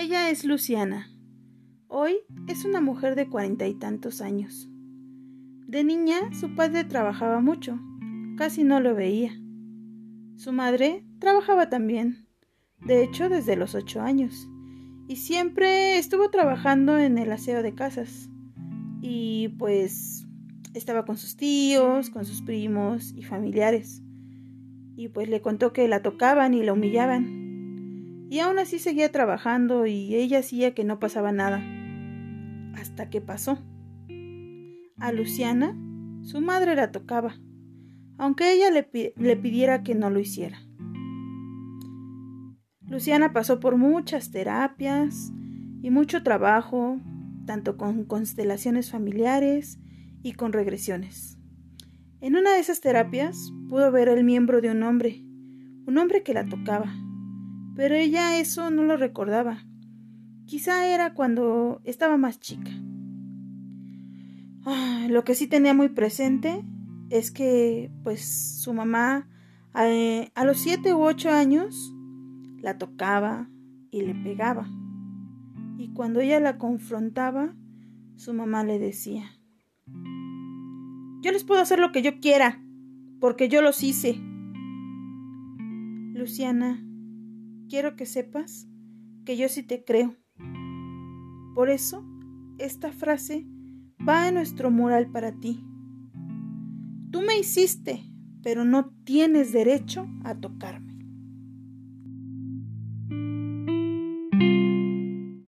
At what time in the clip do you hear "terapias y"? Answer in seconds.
44.30-45.90